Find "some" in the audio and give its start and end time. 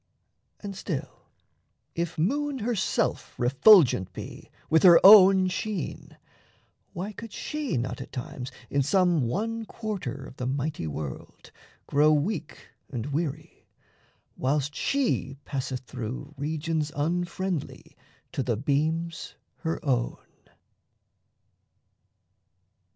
8.81-9.27